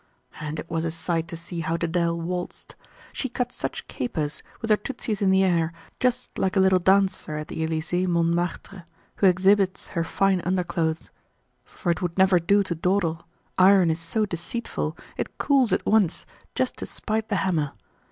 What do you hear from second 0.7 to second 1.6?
a sight to see